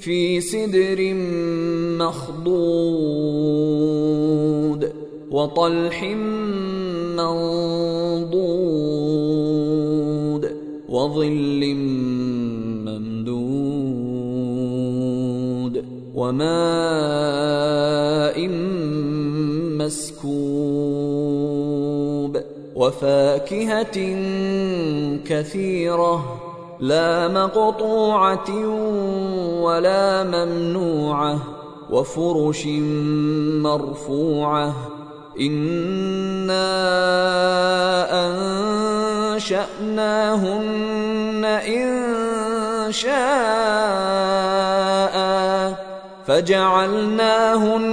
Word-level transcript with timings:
في 0.00 0.40
سدر 0.40 1.14
مخضود 2.00 3.20
وطلح 5.30 6.04
منضود 7.16 8.50
وظل 10.88 11.74
ممدود 12.84 13.40
وماء 16.14 16.50
مسكوب 19.78 20.80
وفاكهة 22.76 23.96
كثيرة 25.24 26.49
لا 26.80 27.28
مقطوعة 27.28 28.50
ولا 29.60 30.24
ممنوعة 30.24 31.38
وفرش 31.90 32.66
مرفوعة. 33.62 34.72
إنا 35.40 36.70
أنشأناهن 39.36 41.44
إن 41.44 42.92
شاء 42.92 43.10
فجعلناهن 46.26 47.90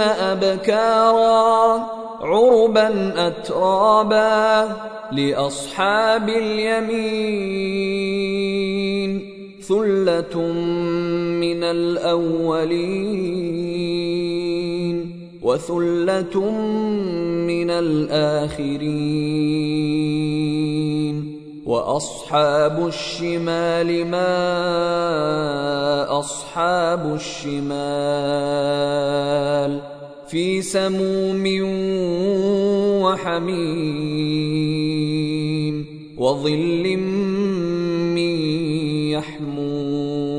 أبكارا 0.00 1.86
عربا 2.20 3.14
اترابا. 3.26 4.68
لأصحاب 5.12 6.28
اليمين 6.28 7.78
ثلة 9.62 10.42
من 11.40 11.64
الأولين 11.64 13.08
وثلة 15.42 16.50
من 17.46 17.70
الآخرين 17.70 18.98
وأصحاب 21.66 22.86
الشمال 22.86 24.06
ما 24.06 24.28
أصحاب 26.18 27.14
الشمال 27.14 28.38
في 30.30 30.62
سموم 30.62 31.44
وحميم 33.02 34.58
وظل 36.18 36.96
من 38.16 38.34
يحموم 39.10 40.38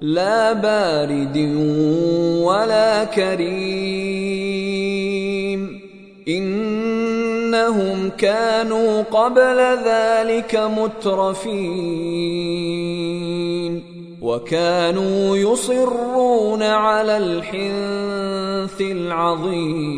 لا 0.00 0.52
بارد 0.52 1.36
ولا 2.42 3.04
كريم 3.04 4.12
إنهم 6.28 8.10
كانوا 8.18 9.02
قبل 9.02 9.58
ذلك 9.84 10.54
مترفين 10.78 12.71
وكانوا 14.32 15.36
يصرون 15.36 16.62
على 16.62 17.16
الحنث 17.16 18.80
العظيم. 18.80 19.92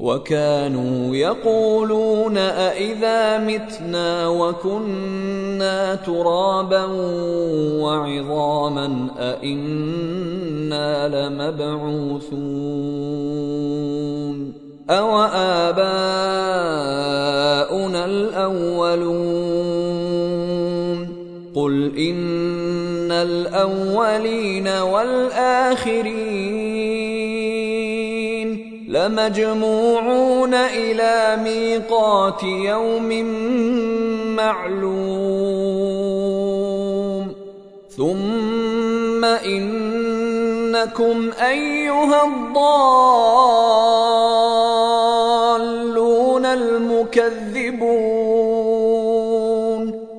وكانوا 0.00 1.16
يقولون 1.16 2.38
أإذا 2.38 3.38
متنا 3.38 4.28
وكنا 4.28 5.94
ترابا 5.94 6.84
وعظاما 7.82 9.08
أإنا 9.18 11.08
لمبعوثون. 11.08 12.48
أو 14.90 15.20
آباؤنا 15.22 15.78
الأولون 18.04 19.27
قل 21.54 21.96
إن 21.98 23.12
الأولين 23.12 24.68
والآخرين 24.68 26.08
لمجموعون 28.88 30.54
إلى 30.54 31.38
ميقات 31.44 32.42
يوم 32.42 33.24
معلوم 34.36 35.68
ثم 37.96 39.24
إنكم 39.24 41.30
أيها 41.40 42.24
الضالون 42.24 42.58
المكذبون 46.46 48.17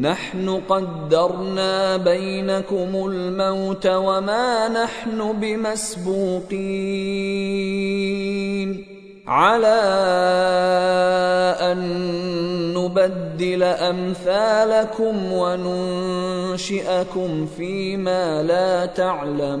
نحن 0.00 0.60
قدرنا 0.68 1.96
بينكم 1.96 3.06
الموت 3.06 3.86
وما 3.86 4.68
نحن 4.68 5.40
بمسبوقين. 5.40 6.50
على 9.26 9.80
أن 11.60 11.78
نبدل 12.74 13.62
أمثالكم 13.62 15.32
وننشئكم 15.32 17.46
فيما 17.56 18.42
لا 18.42 18.86
تعلمون. 18.86 19.60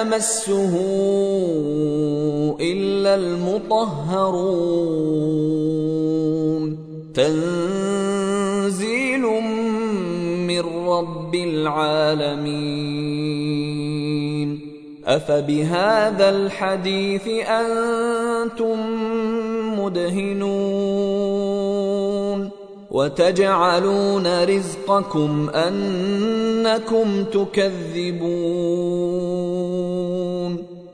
يمسه 0.00 0.72
الا 2.60 3.14
المطهرون 3.14 4.80
تنزيل 7.14 9.22
من 10.48 10.60
رب 10.88 11.34
العالمين 11.34 12.90
افبهذا 15.06 16.30
الحديث 16.30 17.28
أنتم 17.48 18.78
مدهنون 19.80 21.30
وتجعلون 22.90 24.44
رزقكم 24.44 25.50
انكم 25.54 27.24
تكذبون 27.24 29.29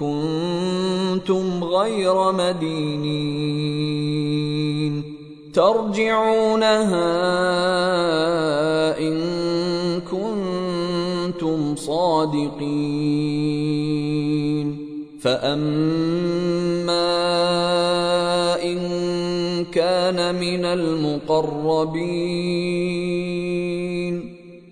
كنتم 0.00 1.64
غير 1.64 2.32
مدينين. 2.32 3.42
ترجعونها 5.54 6.98
إن 8.98 9.20
كنتم 10.10 11.76
صادقين. 11.76 13.12
فأما 15.20 16.22
إن 18.62 18.78
كان 19.64 20.34
من 20.34 20.64
المقربين. 20.64 21.92